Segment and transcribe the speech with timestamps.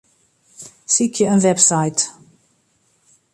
[0.93, 1.99] Sykje in website.